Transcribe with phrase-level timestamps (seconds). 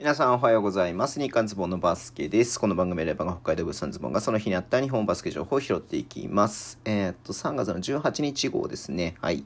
[0.00, 1.20] 皆さんおはようございます。
[1.20, 2.58] 日刊ズボンのバスケです。
[2.58, 6.80] この番組でレバーが北海道物産ズボンがその日にあった日本バスケ情報を拾っていきます。
[6.86, 9.16] えーっと、3月の18日号ですね。
[9.20, 9.44] はい。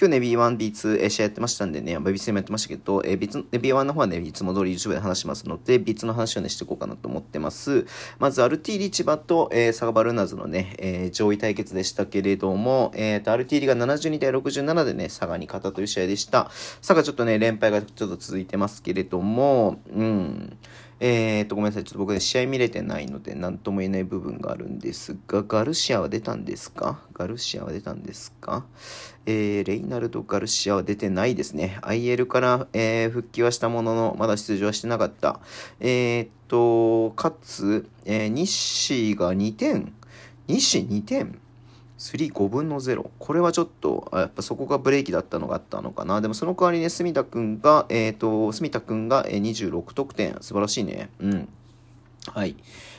[0.00, 7.84] 今日ね、B1、B2、えー試合やってましたんでね、B 戦もやってましたけど、えー、B2 B1 の方はね、いつも通り YouTube で話しますので、B2 の話をね、していこうかなと思ってます。
[8.20, 16.44] まず、RT 千葉と、えー、サガバルーナーズのね、えー上位対決でしたけれども、えーっと、RT が72対67でね、佐賀に勝ったという試合でした。
[16.78, 20.58] 佐賀ちょっとね、連敗がちょっと続いてますけれども、うん。
[21.00, 21.84] えー、と、ごめんなさい。
[21.84, 27.00] ちょっと僕ね、試合見れてないので、なんとも言えない部分があるんですが、ガルシアは出たんですか？
[27.12, 28.64] ガルシアは出たんですか？
[29.26, 31.78] えー、レイナルド・ガルシアは出てないですね。
[31.82, 35.40] IL から、えー復帰はしたものの、まだ出場はしてなかった。
[35.80, 39.92] えー、と、かつ、えー、西が2点。
[40.48, 41.38] 西2点
[41.98, 43.10] 35分の0。
[43.18, 46.20] これはちょっと、やっぱそこがブレーキだったのがあったのかな。
[46.20, 50.36] でもその代わりね、住田くんが、えっ、と、住田くんが26得点。
[50.40, 51.10] 素晴らしいね。
[51.20, 51.48] うん。
[52.28, 52.56] はい。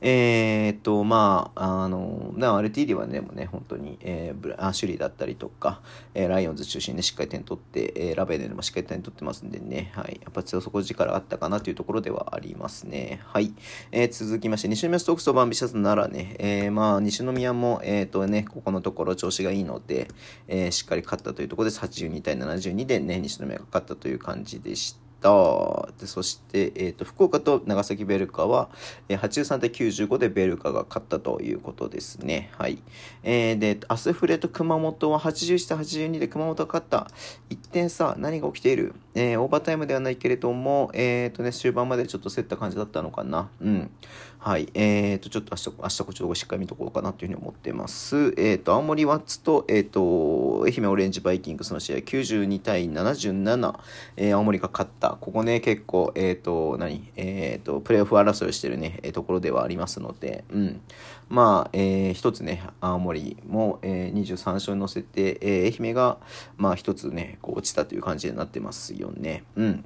[0.00, 5.80] えーっと、まあ、あの、な RTD はね、でもね、本当に、えーブラアシュリーだったりとか、
[6.14, 10.20] えーライオンズ中心にね、しっかり点取って、えーラベルでもしっかり点取ってますんでね、はい。
[10.22, 13.20] やっぱ強底力あったかなというところではありますね。
[13.24, 13.52] はい。
[13.90, 20.08] えー続きまして、西宮ストークスとバンビシャスならね、えーまあ、西宮も、えーっとね、ここのところ調子がいいので、
[20.46, 21.80] えーしっかり勝ったというところです。
[21.80, 25.07] 82対72でね、西宮が勝ったという感じでした。
[25.20, 28.68] でそして、えー、と福岡と長崎ベルカは、
[29.08, 32.50] えー83対95でベルカが勝ったということですね。
[32.56, 32.78] はい。
[33.24, 37.08] えーで、アスフレと熊本は81対82で熊本が勝った。
[37.50, 43.50] 1点差、何が起きている、えーオーバータイムではないけれども、えーとね、終盤までちょっと競った感じだったのかな。
[43.60, 43.90] うん。
[44.40, 44.68] はい。
[44.74, 48.34] えーと、ちょっと明日、明日こっちょっとしっかり見とこうかなというふうに思ってます。
[48.36, 53.78] えーと、青森ワッツと、えーと、愛媛オレンジバイキングスの試合92対77、
[54.16, 55.07] え青森が勝った。
[55.20, 57.10] ここね、結構、えっ、と、何？
[57.16, 60.80] えっ、と、プレーオフ争いをしてるね、えーところではありますので、うん。
[61.28, 66.18] まあ、えー一つね、青森も、えー23勝に乗せて、えー愛媛が、
[66.56, 69.44] まあ、一つね、こう落ちたという感じになってますよね。
[69.56, 69.84] うん。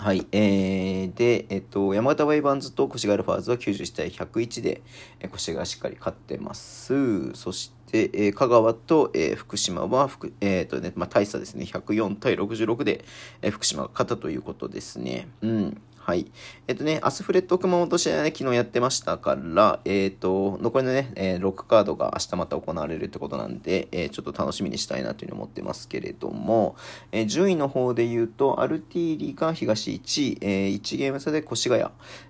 [0.00, 0.26] はい。
[0.32, 4.80] えー、で、えっと、山形ワイバンズと越谷アルファーズは91対101で、
[5.20, 7.34] えー、越谷がしっかり勝ってます。
[7.34, 11.66] そして、えー香川と、えー福島は福、えーとね、まあ、大差ですね。
[11.66, 13.04] 104対66で、
[13.42, 15.28] えー福島が勝ったということですね。
[15.42, 15.82] うん。
[16.10, 16.26] はい。
[16.66, 26.74] えっとね、アスフレット熊本試合はね、昨日やってましたから、えっと、残りのね、えーロックカードが明日また行われるってことなんで、えちょっと楽しみにしたいなというふうに思ってますけれども、
[27.12, 31.84] え順位の方で言うと、アルティーリが東1位、え1ゲーム差で越谷、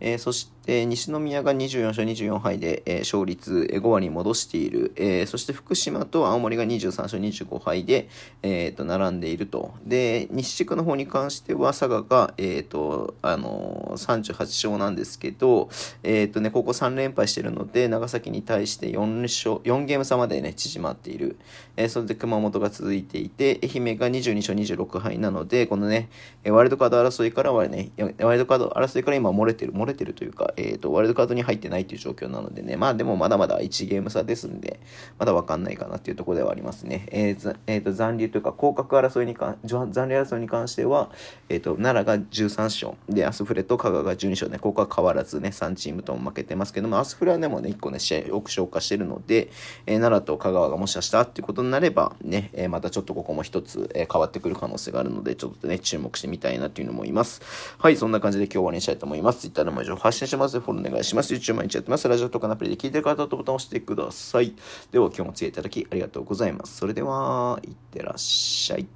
[0.00, 8.08] えそして西宮が24勝24敗で、えー勝率5割に戻している、えーそして福島と青森が23勝25敗で、
[8.42, 9.74] えーと並んでいると。
[9.84, 15.68] で、西地区の方に関しては佐賀が、えーと、あのー38勝なんですけど、
[16.02, 21.36] えっ、とね、ここ3連敗しているので、長崎に対して4勝、4ゲーム差までね、縮まっている。
[21.76, 26.08] えーそれで熊本が続いていて、愛媛が22勝26敗なので、このね、
[26.44, 34.80] ワイルドカード争いからはね、ワイルドカード争いから今漏れてる、漏れてるというか、えっ、と、ワイルドカードに入ってないという状況なのでね、まあでもまだまだ1ゲーム差ですんで、
[35.18, 37.06] まだわかんないかなっていうところではありますね。
[37.10, 41.10] えーえーと、残留というか、降格争いに関、残留争いに関しては、
[41.48, 49.50] えっ、と、奈良が13勝、で、アスフレと香川が12勝ね、ここは変わらずね、3チームとも負けてますけども、アスフレはでもね、1個ね、試合多く消化してるので、
[49.86, 57.42] えー奈良と香川がもしかしたっていうことになれば、ね、えーまたちょっとここも一つ、えー変わってくる可能性があるので、ちょっとね、注目してみたいなというのもいます。
[57.78, 59.40] はい、そんな感じで今日は終わりにしたいと思います。
[59.40, 60.60] Twitter でも情報発信してます。
[60.60, 61.34] フォローお願いします。
[61.34, 62.08] YouTube 毎日やってます。
[62.08, 64.54] ラジオとかのアプリで聞いてる方とボタンを押してください。
[64.92, 66.76] では今日もお付き合いいただきありがとうございます。
[66.76, 68.86] それでは、いってらっしゃい。